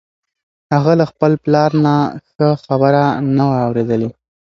هغه 0.73 0.91
له 0.99 1.05
خپل 1.11 1.31
پلار 1.43 1.71
نه 1.85 1.95
ښه 2.29 2.47
خبره 2.65 3.03
نه 3.35 3.43
وه 3.49 3.57
اورېدلې. 3.67 4.09